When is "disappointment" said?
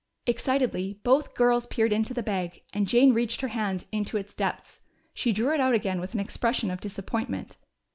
6.81-7.57